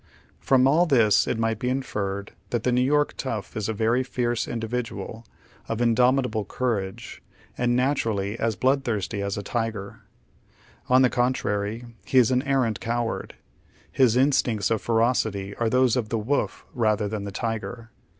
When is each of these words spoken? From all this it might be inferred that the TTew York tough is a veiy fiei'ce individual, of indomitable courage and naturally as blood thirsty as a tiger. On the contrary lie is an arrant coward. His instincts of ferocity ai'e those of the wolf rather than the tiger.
From 0.39 0.67
all 0.67 0.87
this 0.87 1.27
it 1.27 1.37
might 1.37 1.59
be 1.59 1.69
inferred 1.69 2.31
that 2.49 2.63
the 2.63 2.71
TTew 2.71 2.83
York 2.83 3.13
tough 3.17 3.55
is 3.55 3.69
a 3.69 3.73
veiy 3.75 4.01
fiei'ce 4.03 4.51
individual, 4.51 5.23
of 5.67 5.79
indomitable 5.79 6.43
courage 6.43 7.21
and 7.55 7.75
naturally 7.75 8.35
as 8.39 8.55
blood 8.55 8.83
thirsty 8.83 9.21
as 9.21 9.37
a 9.37 9.43
tiger. 9.43 9.99
On 10.89 11.03
the 11.03 11.09
contrary 11.11 11.83
lie 11.85 11.93
is 12.19 12.31
an 12.31 12.41
arrant 12.47 12.79
coward. 12.79 13.35
His 13.91 14.17
instincts 14.17 14.71
of 14.71 14.81
ferocity 14.81 15.53
ai'e 15.59 15.69
those 15.69 15.95
of 15.95 16.09
the 16.09 16.17
wolf 16.17 16.65
rather 16.73 17.07
than 17.07 17.23
the 17.25 17.31
tiger. 17.31 17.91